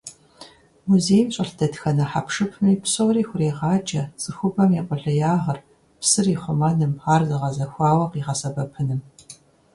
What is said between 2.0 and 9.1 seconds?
хьэпшыпми псори хурегъаджэ цӀыхубэм и къулеягъыр псыр ихъумэным, ар зэгъэзэхуауэ къигъэсэбэпыным.